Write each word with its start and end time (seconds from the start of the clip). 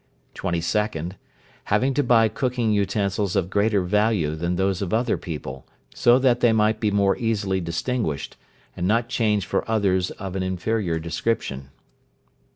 22nd. 0.33 1.11
Having 1.65 1.93
to 1.93 2.01
buy 2.01 2.27
cooking 2.27 2.71
utensils 2.73 3.35
of 3.35 3.51
greater 3.51 3.83
value 3.83 4.33
than 4.35 4.55
those 4.55 4.81
of 4.81 4.95
other 4.95 5.15
people, 5.15 5.67
so 5.93 6.17
that 6.17 6.39
they 6.39 6.51
might 6.51 6.79
be 6.79 6.89
more 6.89 7.15
easily 7.17 7.61
distinguished, 7.61 8.35
and 8.75 8.87
not 8.87 9.09
changed 9.09 9.45
for 9.45 9.63
others 9.69 10.09
of 10.09 10.35
an 10.35 10.41
inferior 10.41 10.97
description. 10.97 11.69